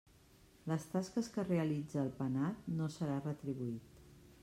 Les 0.71 0.85
tasques 0.93 1.29
que 1.35 1.45
realitze 1.51 2.01
el 2.07 2.11
penat 2.23 2.67
no 2.81 2.91
serà 2.99 3.23
retribuït. 3.31 4.05